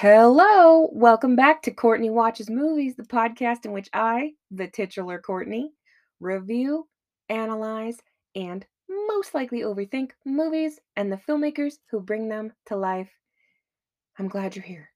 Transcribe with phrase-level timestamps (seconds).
[0.00, 5.72] Hello, welcome back to Courtney Watches Movies, the podcast in which I, the titular Courtney,
[6.20, 6.86] review,
[7.28, 7.98] analyze,
[8.32, 13.10] and most likely overthink movies and the filmmakers who bring them to life.
[14.16, 14.90] I'm glad you're here.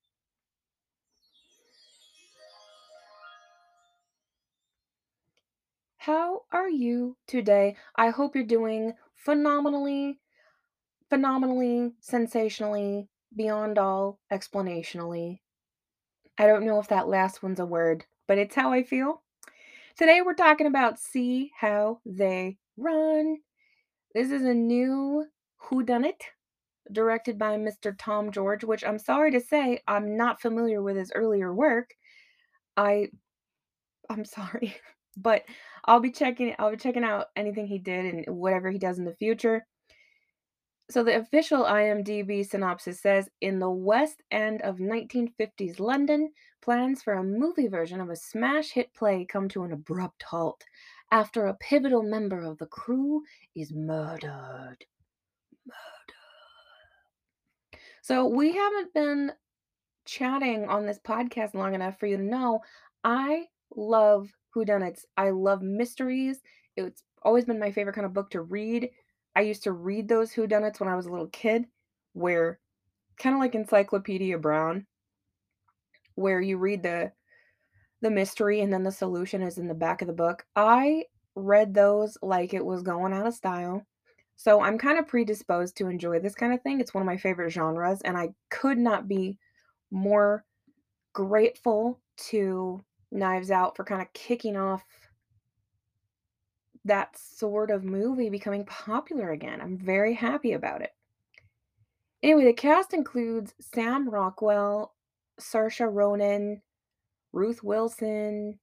[5.96, 7.74] How are you today?
[7.96, 10.20] I hope you're doing phenomenally,
[11.10, 15.40] phenomenally, sensationally, beyond all explanationally.
[16.38, 19.22] I don't know if that last one's a word, but it's how I feel.
[19.96, 23.38] Today we're talking about See How They Run.
[24.14, 25.26] This is a new
[25.62, 26.20] whodunit
[26.90, 27.94] directed by Mr.
[27.96, 31.94] Tom George, which I'm sorry to say I'm not familiar with his earlier work.
[32.76, 33.08] I
[34.08, 34.74] I'm sorry,
[35.16, 35.44] but
[35.84, 39.04] I'll be checking I'll be checking out anything he did and whatever he does in
[39.04, 39.66] the future.
[40.90, 47.14] So the official IMDb synopsis says in the West End of 1950s London, plans for
[47.14, 50.62] a movie version of a smash hit play come to an abrupt halt
[51.10, 53.22] after a pivotal member of the crew
[53.54, 54.76] is murdered.
[55.66, 56.12] Murder.
[58.02, 59.32] So we haven't been
[60.04, 62.60] chatting on this podcast long enough for you to know
[63.04, 63.46] I
[63.76, 65.04] love whodunits.
[65.16, 66.40] I love mysteries.
[66.76, 68.90] It's always been my favorite kind of book to read.
[69.34, 71.66] I used to read those whodunits when I was a little kid,
[72.12, 72.58] where
[73.18, 74.86] kind of like Encyclopedia Brown,
[76.14, 77.12] where you read the
[78.02, 80.44] the mystery and then the solution is in the back of the book.
[80.56, 81.04] I
[81.36, 83.86] read those like it was going out of style.
[84.36, 86.80] So I'm kind of predisposed to enjoy this kind of thing.
[86.80, 89.38] It's one of my favorite genres, and I could not be
[89.90, 90.44] more
[91.12, 94.84] grateful to Knives Out for kind of kicking off
[96.84, 99.60] that sort of movie becoming popular again.
[99.60, 100.92] I'm very happy about it.
[102.22, 104.94] Anyway, the cast includes Sam Rockwell,
[105.40, 106.62] Saoirse Ronan,
[107.32, 108.58] Ruth Wilson.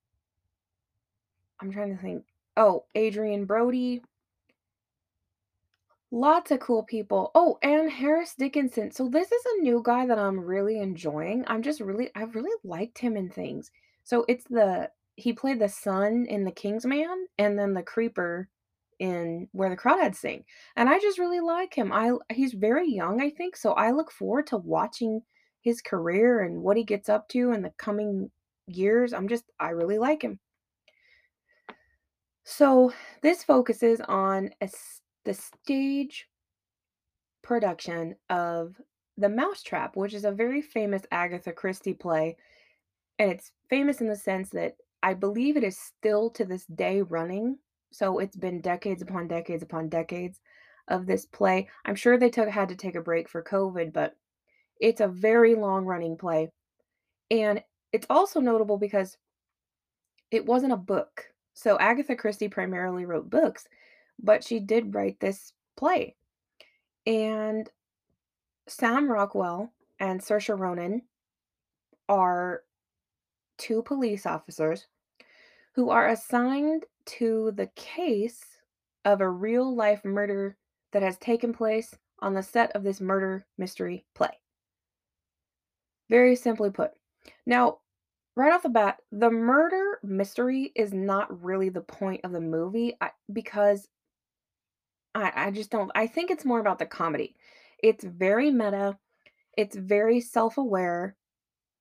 [1.62, 2.24] I'm trying to think.
[2.56, 4.02] Oh, Adrien Brody.
[6.12, 7.32] Lots of cool people.
[7.36, 8.92] Oh, and Harris Dickinson.
[8.92, 11.44] So this is a new guy that I'm really enjoying.
[11.48, 13.72] I'm just really I've really liked him in things.
[14.04, 14.90] So it's the
[15.20, 18.48] he played the son in The King's Man and then the creeper
[19.00, 20.44] in Where the Crawdads Sing.
[20.76, 21.92] And I just really like him.
[21.92, 25.22] I he's very young, I think, so I look forward to watching
[25.62, 28.32] his career and what he gets up to in the coming
[28.68, 29.14] years.
[29.14, 30.40] I'm just I really like him.
[32.46, 32.92] So,
[33.22, 34.70] this focuses on a,
[35.24, 36.28] the stage
[37.44, 38.76] production of
[39.18, 42.38] The Mousetrap, which is a very famous Agatha Christie play.
[43.20, 47.02] And it's famous in the sense that I believe it is still to this day
[47.02, 47.58] running.
[47.92, 50.40] So it's been decades upon decades upon decades
[50.88, 51.70] of this play.
[51.86, 54.16] I'm sure they took had to take a break for COVID, but
[54.80, 56.52] it's a very long running play.
[57.32, 59.18] And it's also notable because
[60.32, 61.26] it wasn't a book.
[61.54, 63.68] So Agatha Christie primarily wrote books,
[64.22, 66.16] but she did write this play.
[67.06, 67.70] And
[68.68, 71.02] Sam Rockwell and Saoirse Ronan
[72.08, 72.64] are
[73.60, 74.88] two police officers
[75.76, 78.42] who are assigned to the case
[79.06, 80.58] of a real life murder
[80.92, 84.32] that has taken place on the set of this murder mystery play.
[86.10, 86.92] Very simply put.
[87.46, 87.80] Now,
[88.36, 92.98] right off the bat, the murder mystery is not really the point of the movie
[93.32, 93.88] because
[95.14, 95.92] I, I just don't.
[95.96, 97.36] I think it's more about the comedy.
[97.82, 98.98] It's very meta,
[99.58, 101.16] it's very self aware,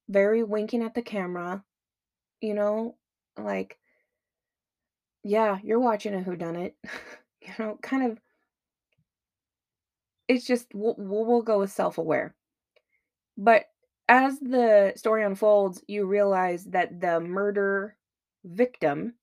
[0.08, 1.64] very winking at the camera,
[2.40, 2.96] you know,
[3.36, 3.78] like,
[5.24, 6.72] yeah, you're watching a whodunit,
[7.42, 8.18] you know, kind of.
[10.28, 12.34] It's just, we'll, we'll, go with self aware.
[13.38, 13.64] But
[14.08, 17.96] as the story unfolds, you realize that the murder
[18.44, 19.14] victim,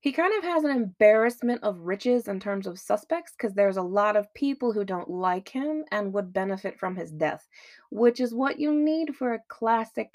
[0.00, 3.82] he kind of has an embarrassment of riches in terms of suspects because there's a
[3.82, 7.46] lot of people who don't like him and would benefit from his death,
[7.90, 10.14] which is what you need for a classic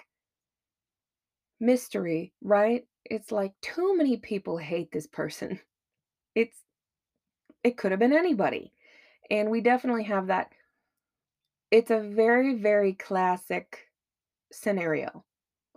[1.61, 2.85] mystery, right?
[3.05, 5.59] It's like too many people hate this person.
[6.33, 6.63] It's
[7.61, 8.71] it could have been anybody.
[9.29, 10.53] And we definitely have that
[11.71, 13.89] it's a very very classic
[14.51, 15.25] scenario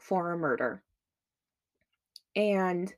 [0.01, 0.85] for a murder.
[2.37, 2.95] And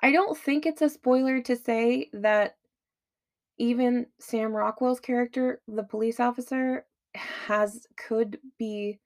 [0.00, 2.56] I don't think it's a spoiler to say that
[3.58, 9.00] even Sam Rockwell's character, the police officer, has could be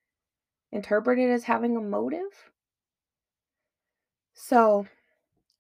[0.72, 2.50] interpreted as having a motive.
[4.34, 4.86] So,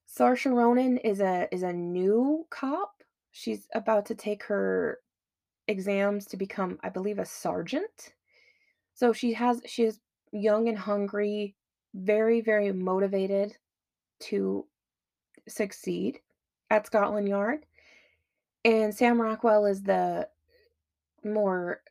[0.08, 3.02] Saoirse Ronan is a is a new cop.
[3.30, 5.00] She's about to take her
[5.68, 8.14] exams to become, I believe, a sergeant.
[8.94, 10.00] So she has she is
[10.32, 11.56] young and hungry,
[11.94, 13.56] very, very motivated
[14.20, 14.66] to
[15.48, 16.20] succeed
[16.70, 17.66] at Scotland Yard,
[18.64, 20.28] and Sam Rockwell is the
[21.24, 21.82] more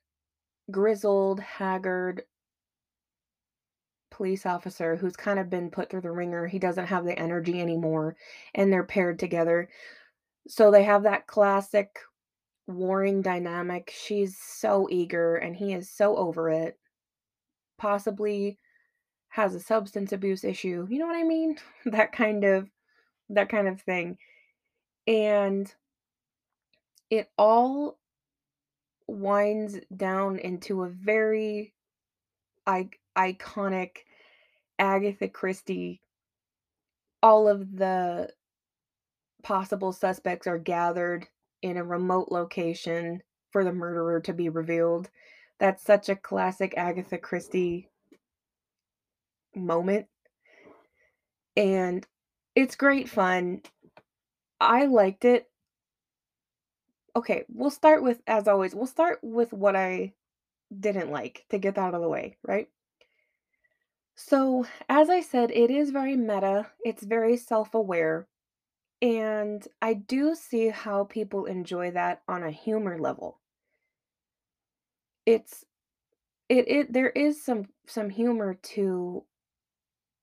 [0.69, 2.24] grizzled, haggard
[4.11, 6.47] police officer who's kind of been put through the wringer.
[6.47, 8.15] He doesn't have the energy anymore,
[8.55, 9.69] and they're paired together.
[10.47, 11.99] So they have that classic
[12.67, 13.93] warring dynamic.
[13.95, 16.79] She's so eager, and he is so over it.
[17.77, 18.57] Possibly
[19.29, 20.87] has a substance abuse issue.
[20.89, 21.57] You know what I mean?
[21.85, 22.69] That kind of
[23.29, 24.17] that kind of thing.
[25.07, 25.73] And
[27.11, 27.99] it all
[29.07, 31.73] winds down into a very
[32.65, 33.97] I- iconic
[34.79, 36.01] Agatha Christie.
[37.23, 38.29] All of the
[39.43, 41.27] possible suspects are gathered
[41.61, 43.21] in a remote location
[43.51, 45.09] for the murderer to be revealed.
[45.59, 47.89] That's such a classic Agatha Christie
[49.55, 50.07] moment.
[51.55, 52.05] And
[52.55, 53.61] it's great fun.
[54.59, 55.47] I liked it.
[57.15, 60.13] Okay, we'll start with, as always, we'll start with what I
[60.77, 62.69] didn't like to get that out of the way, right?
[64.15, 68.25] So, as I said, it is very meta, it's very self aware,
[69.01, 73.39] and I do see how people enjoy that on a humor level.
[75.25, 75.65] It's
[76.49, 79.25] it, it there is some some humor to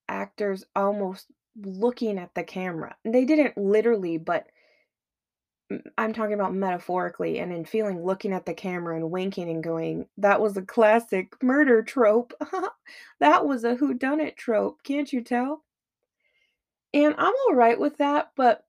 [0.09, 1.27] actors almost
[1.57, 2.97] looking at the camera.
[3.05, 4.47] They didn't literally, but
[5.99, 10.07] I'm talking about metaphorically and in feeling looking at the camera and winking and going,
[10.17, 12.33] that was a classic murder trope.
[13.21, 15.65] that was a whodunit trope, can't you tell?
[16.95, 18.65] And I'm all right with that, but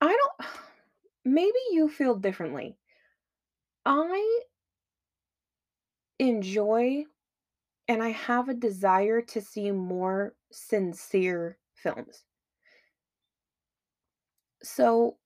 [0.00, 0.50] I don't
[1.24, 2.76] maybe you feel differently.
[3.84, 4.40] I
[6.18, 7.04] enjoy
[7.88, 12.24] and I have a desire to see more sincere films.
[14.62, 15.18] So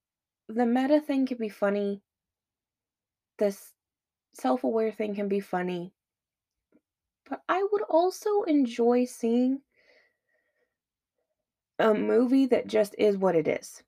[0.55, 2.03] the meta thing can be funny,
[3.39, 3.73] this
[4.35, 5.93] self-aware thing can be funny,
[7.29, 9.61] but I would also enjoy seeing
[11.79, 13.83] a movie that just is what it is.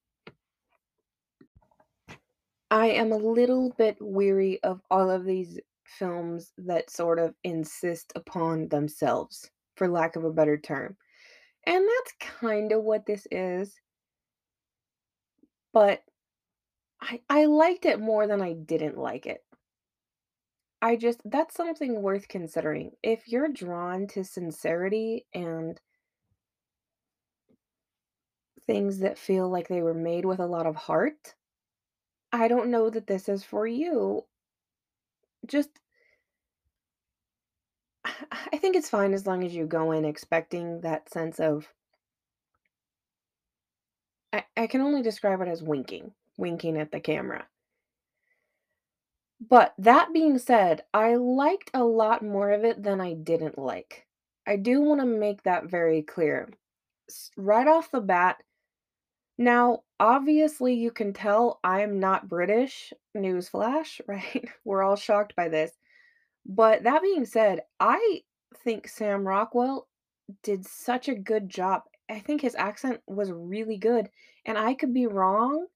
[2.71, 8.13] I am a little bit weary of all of these films that sort of insist
[8.17, 10.97] upon themselves, for lack of a better term.
[11.67, 13.75] And that's kind of what this is,
[15.73, 16.03] but
[17.03, 19.45] I I liked it more than I didn't like it.
[20.81, 22.93] I just that's something worth considering.
[23.03, 25.81] If you're drawn to sincerity and
[28.67, 31.35] things that feel like they were made with a lot of heart,
[32.33, 34.27] I don't know that this is for you.
[35.47, 35.71] Just
[38.05, 41.73] I think it's fine as long as you go in expecting that sense of
[44.33, 47.47] I, I can only describe it as winking, winking at the camera.
[49.41, 54.07] But that being said, I liked a lot more of it than I didn't like.
[54.47, 56.51] I do want to make that very clear.
[57.37, 58.39] Right off the bat,
[59.39, 62.93] now, obviously, you can tell I'm not British.
[63.17, 64.49] Newsflash, right?
[64.65, 65.73] We're all shocked by this.
[66.45, 68.23] But that being said, I
[68.63, 69.89] think Sam Rockwell
[70.43, 71.83] did such a good job.
[72.11, 74.11] I think his accent was really good.
[74.45, 75.67] And I could be wrong,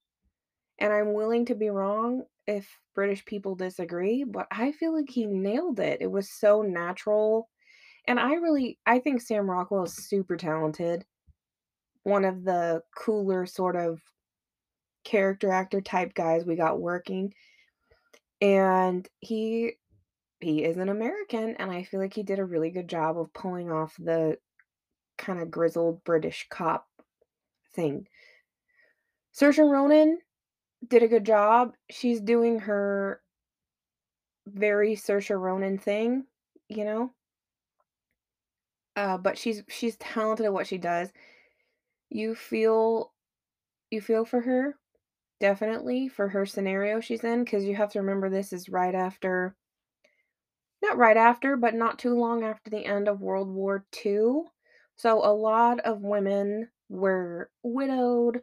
[0.79, 5.27] and I'm willing to be wrong if British people disagree, but I feel like he
[5.27, 5.99] nailed it.
[6.01, 7.49] It was so natural.
[8.07, 11.05] And I really I think Sam Rockwell is super talented.
[12.05, 14.01] One of the cooler sort of
[15.05, 17.33] character actor type guys we got working.
[18.41, 19.75] And he
[20.41, 23.33] he is an American, and I feel like he did a really good job of
[23.33, 24.37] pulling off the
[25.17, 26.87] kind of grizzled British cop
[27.75, 28.07] thing.
[29.35, 30.19] Saoirse Ronan
[30.87, 31.75] did a good job.
[31.91, 33.21] She's doing her
[34.47, 36.25] very Saoirse Ronan thing,
[36.69, 37.13] you know?
[38.95, 41.13] Uh, but she's she's talented at what she does.
[42.09, 43.13] You feel
[43.91, 44.77] you feel for her,
[45.39, 49.55] definitely, for her scenario she's in, because you have to remember this is right after
[50.83, 54.43] not right after, but not too long after the end of World War II.
[54.97, 58.43] So a lot of women were widowed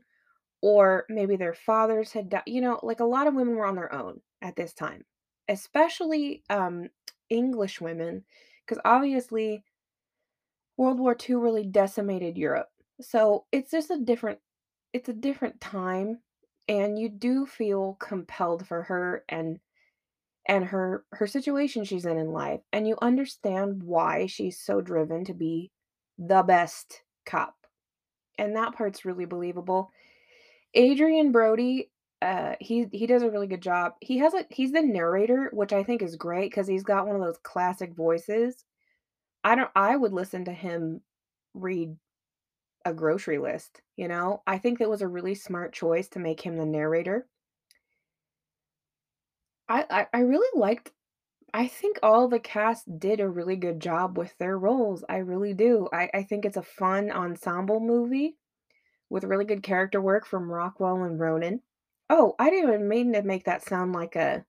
[0.63, 2.43] or maybe their fathers had died.
[2.48, 5.05] You know, like a lot of women were on their own at this time,
[5.50, 6.89] especially um,
[7.29, 8.25] English women,
[8.65, 9.65] because obviously
[10.77, 12.70] World War II really decimated Europe.
[13.01, 14.39] So it's just a different,
[14.93, 16.22] it's a different time,
[16.67, 19.60] and you do feel compelled for her and
[20.48, 25.25] and her her situation she's in in life, and you understand why she's so driven
[25.25, 25.72] to be
[26.17, 27.55] the best cop,
[28.38, 29.91] and that part's really believable.
[30.77, 33.94] Adrien Brody, uh, he he does a really good job.
[34.01, 37.15] He has a he's the narrator, which I think is great because he's got one
[37.15, 38.65] of those classic voices.
[39.44, 41.01] I don't I would listen to him
[41.53, 41.96] read
[42.86, 44.42] a grocery list, you know?
[44.48, 47.27] I think that was a really smart choice to make him the narrator.
[49.70, 50.92] I I I really liked
[51.53, 55.53] I think all the cast did a really good job with their roles, I really
[55.53, 55.89] do.
[55.94, 58.38] I I think it's a fun ensemble movie
[59.13, 61.62] with really good character work from Rockwell and Ronan.
[62.10, 64.43] Oh, I didn't even mean to make that sound like a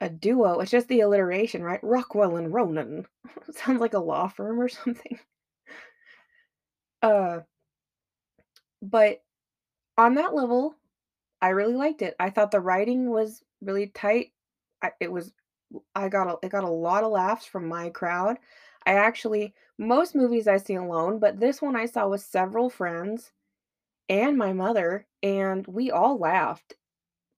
[0.00, 1.80] a duo, it's just the alliteration, right?
[1.82, 3.06] Rockwell and Ronan.
[3.50, 5.18] Sounds like a law firm or something.
[7.02, 7.40] Uh,
[8.80, 9.22] but
[9.98, 10.74] on that level,
[11.42, 12.16] I really liked it.
[12.18, 14.32] I thought the writing was really tight.
[14.82, 15.32] I it was
[15.94, 18.38] I got a it got a lot of laughs from my crowd.
[18.86, 23.32] I actually most movies I see alone, but this one I saw with several friends
[24.08, 26.76] and my mother, and we all laughed.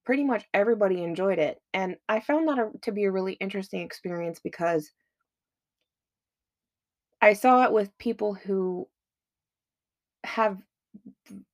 [0.04, 3.82] Pretty much everybody enjoyed it, and I found that a to be a really interesting
[3.82, 4.92] experience because
[7.22, 8.88] I saw it with people who
[10.24, 10.62] have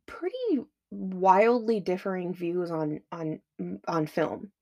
[0.06, 4.52] pretty wildly differing views on on mm, on film.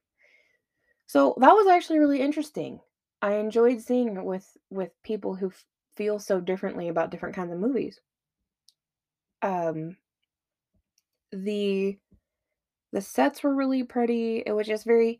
[1.08, 2.80] So, that was actually really interesting.
[3.26, 5.64] I enjoyed seeing it with with people who f
[5.96, 7.98] feel so differently about different kinds of movies.
[9.42, 9.96] Um,
[11.32, 11.98] the
[12.92, 15.18] the sets were really pretty, it was just very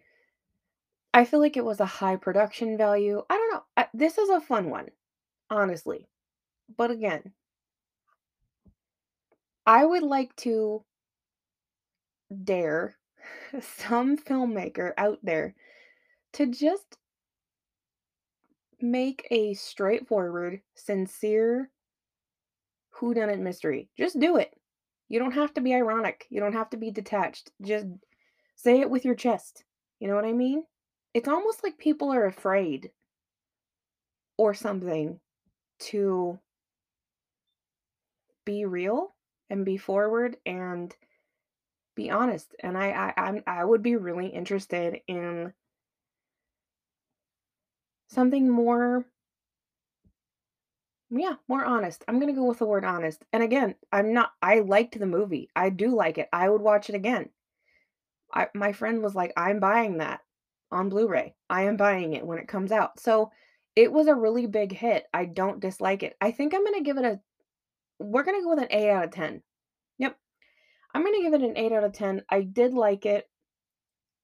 [1.13, 3.25] I feel like it was a high production value.
[3.29, 4.91] I don't know, I this is a fun one,
[5.51, 6.07] honestly.
[6.77, 7.33] But again,
[9.67, 10.85] I would like to
[12.45, 12.99] dare
[13.61, 15.57] some filmmaker out there
[16.35, 16.99] to just
[18.81, 21.71] make a straightforward, sincere
[22.95, 23.89] whodunit mystery.
[23.97, 24.55] Just do it.
[25.09, 26.27] You don't have to be ironic.
[26.31, 27.51] You don't have to be detached.
[27.63, 27.87] Just
[28.57, 29.65] say it with your chest.
[30.01, 30.65] You know what I mean?
[31.15, 32.91] It's almost like people are afraid
[34.37, 35.21] or something
[35.79, 36.39] to
[38.45, 39.15] be real
[39.51, 40.95] and be forward and
[41.95, 42.55] be honest.
[42.61, 45.53] And I I I'm, I would be really interested in
[48.09, 49.07] something more
[51.11, 52.05] yeah, more honest.
[52.09, 53.25] I'm gonna go with the word honest.
[53.33, 55.51] And again, I'm not I liked the movie.
[55.55, 56.29] I do like it.
[56.33, 57.31] I would watch it again.
[58.35, 60.21] I my friend was like, "I'm buying that
[60.73, 61.35] on Blu-ray.
[61.49, 63.31] I am buying it when it comes out." So,
[63.77, 65.07] it was a really big hit.
[65.15, 66.17] I don't dislike it.
[66.21, 67.21] I think I'm gonna give it a
[67.99, 69.43] we're gonna go with an 8 out of 10.
[69.99, 70.19] Yep.
[70.95, 72.25] I'm gonna give it an 8 out of 10.
[72.31, 73.29] I did like it.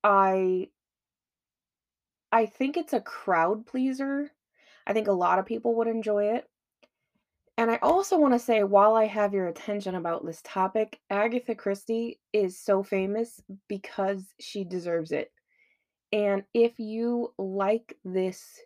[0.05, 0.71] I
[2.33, 4.31] I think it's a crowd pleaser.
[4.87, 6.49] I think a lot of people would enjoy it.
[7.59, 11.55] And I also want to say, while I have your attention about this topic, Agatha
[11.55, 15.31] Christie is so famous because she deserves it.
[16.13, 18.59] And if you like this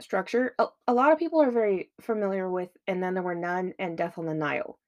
[0.00, 3.74] structure, a, a lot of people are very familiar with And Then There Were None
[3.78, 4.78] and Death on the Nile.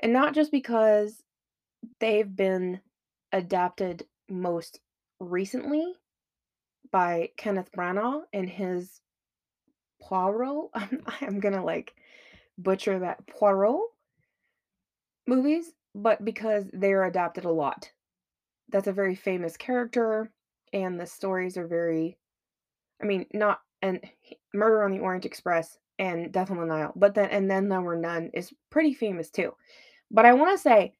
[0.00, 1.22] And not just because
[2.00, 2.80] they've been
[3.32, 4.80] adapted most
[5.20, 5.94] recently
[6.90, 9.00] by Kenneth Branagh in his
[10.00, 10.70] Poirot.
[11.20, 11.94] I'm gonna like
[12.58, 13.80] butcher that Poirot
[15.26, 17.90] movies, but because they're adapted a lot.
[18.68, 20.32] That's a very famous character,
[20.72, 22.18] and the stories are very,
[23.02, 24.00] I mean, not and
[24.52, 27.80] Murder on the Orient Express and Death on the Nile, but then and then there
[27.80, 29.54] were none is pretty famous too.
[30.10, 30.94] But I want to say,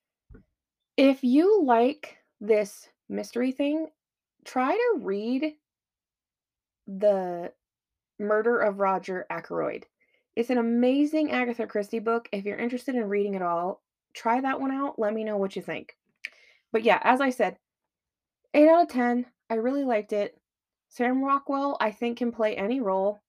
[0.96, 3.88] if you like this mystery thing,
[4.44, 5.54] try to read
[6.86, 7.52] the
[8.18, 9.86] Murder of Roger Ackroyd.
[10.34, 12.28] It's an amazing Agatha Christie book.
[12.32, 13.82] If you're interested in reading it all,
[14.14, 14.98] try that one out.
[14.98, 15.96] Let me know what you think.
[16.72, 17.56] But yeah, as I said,
[18.54, 19.26] 8 out of 10.
[19.48, 20.38] I really liked it.
[20.88, 23.20] Sam Rockwell, I think, can play any role.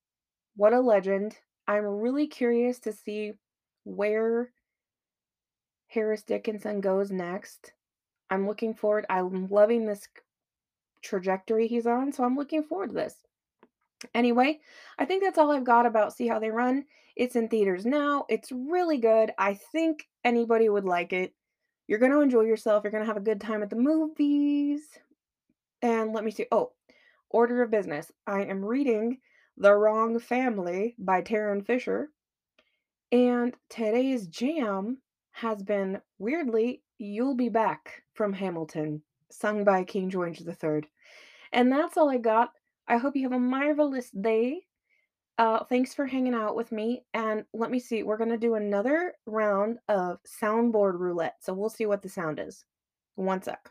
[0.56, 1.38] What a legend.
[1.68, 3.34] I'm really curious to see
[3.84, 4.52] where
[5.88, 7.74] Harris Dickinson goes next.
[8.30, 9.06] I'm looking forward.
[9.10, 10.08] I'm loving this
[11.02, 13.16] trajectory he's on, so I'm looking forward to this.
[14.14, 14.60] Anyway,
[15.00, 16.86] I think that's all I've got about See How They Run.
[17.16, 18.26] It's in theaters now.
[18.30, 19.32] It's really good.
[19.38, 21.34] I think anybody would like it.
[21.88, 22.84] You're going to enjoy yourself.
[22.84, 24.82] You're going to have a good time at the movies.
[25.82, 26.46] And let me see.
[26.52, 26.74] Oh,
[27.30, 28.12] order of business.
[28.28, 29.20] I am reading
[29.58, 32.10] The Wrong Family by Tarryn Fisher.
[33.12, 34.98] And today's jam
[35.32, 39.02] has been weirdly You'll Be Back from Hamilton.
[39.30, 40.82] sung by King George III.
[41.52, 42.52] And that's all I got.
[42.88, 44.62] I hope you have a marvelous day.
[45.38, 47.04] Uh, thanks for hanging out with me.
[47.14, 51.36] And let me see, we're going to do another round of soundboard roulette.
[51.42, 52.66] So we'll see what the sound is.
[53.16, 53.70] One sec.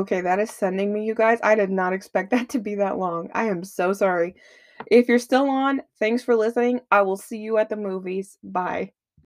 [0.00, 1.38] Okay, that is sending me, you guys.
[1.42, 3.28] I did not expect that to be that long.
[3.34, 4.34] I am so sorry.
[4.90, 6.80] If you're still on, thanks for listening.
[6.90, 8.38] I will see you at the movies.
[8.42, 8.92] Bye.